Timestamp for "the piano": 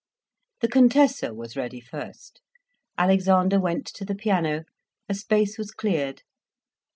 4.03-4.63